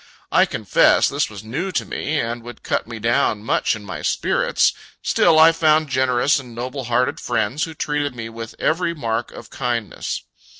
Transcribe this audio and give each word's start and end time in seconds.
I 0.31 0.47
confess, 0.47 1.07
this 1.07 1.29
was 1.29 1.43
new 1.43 1.71
to 1.73 1.85
me, 1.85 2.19
and 2.19 2.41
would 2.41 2.63
cut 2.63 2.87
me 2.87 2.97
down 2.97 3.43
much 3.43 3.75
in 3.75 3.85
my 3.85 4.01
spirits 4.01 4.73
still 5.03 5.37
I 5.37 5.51
found 5.51 5.89
generous 5.89 6.39
and 6.39 6.55
noble 6.55 6.85
hearted 6.85 7.19
friends, 7.19 7.65
who 7.65 7.75
treated 7.75 8.15
me 8.15 8.27
with 8.27 8.55
every 8.57 8.95
mark 8.95 9.31
of 9.31 9.51
kindness. 9.51 10.23